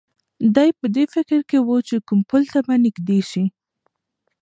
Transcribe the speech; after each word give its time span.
دی 0.55 0.69
په 0.79 0.85
دې 0.95 1.03
فکر 1.13 1.39
کې 1.49 1.57
و 1.67 1.77
چې 1.87 1.95
کوم 2.07 2.19
پل 2.29 2.43
ته 2.51 2.59
نږدې 2.83 3.19
شي. 3.29 3.45